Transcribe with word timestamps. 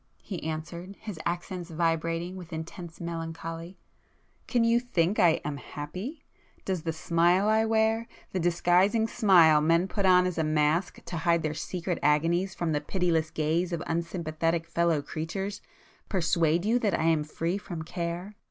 he 0.23 0.41
answered, 0.41 0.95
his 1.01 1.19
accents 1.27 1.69
vibrating 1.69 2.35
with 2.35 2.51
intense 2.51 2.99
melancholy—"Can 2.99 4.63
you 4.63 4.79
think 4.79 5.19
I 5.19 5.39
am 5.45 5.57
happy? 5.57 6.23
Does 6.65 6.81
the 6.81 6.91
smile 6.91 7.47
I 7.47 7.65
wear,—the 7.65 8.39
disguising 8.39 9.07
smile 9.07 9.61
men 9.61 9.87
put 9.87 10.07
on 10.07 10.25
as 10.25 10.39
a 10.39 10.43
mask 10.43 11.05
to 11.05 11.17
hide 11.17 11.43
their 11.43 11.53
secret 11.53 11.99
agonies 12.01 12.55
from 12.55 12.71
the 12.71 12.81
pitiless 12.81 13.29
gaze 13.29 13.71
of 13.71 13.83
unsympathetic 13.85 14.65
fellow 14.65 15.03
creatures,—persuade 15.03 16.65
you 16.65 16.79
that 16.79 16.99
I 16.99 17.03
am 17.03 17.23
free 17.23 17.59
from 17.59 17.83
care? 17.83 18.33